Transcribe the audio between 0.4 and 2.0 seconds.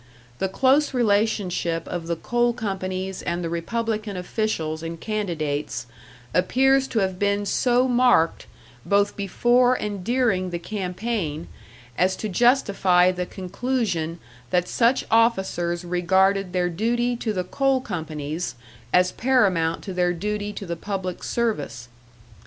close relationship